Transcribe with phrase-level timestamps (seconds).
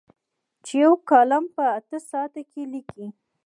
[0.65, 3.07] چې یو کالم په اته ساعته کې لیکي.